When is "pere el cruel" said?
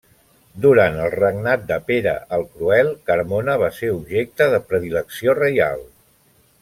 1.91-2.89